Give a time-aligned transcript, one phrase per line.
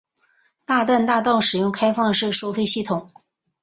[0.65, 3.11] 大淡大道使用开放式收费系统。